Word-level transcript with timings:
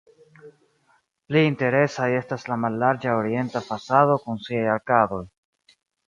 Pli 1.31 1.41
interesaj 1.49 2.07
estas 2.19 2.45
la 2.51 2.57
mallarĝa 2.63 3.13
orienta 3.17 3.61
fasado 3.67 4.15
kun 4.23 4.41
siaj 4.47 4.63
arkadoj. 4.77 5.21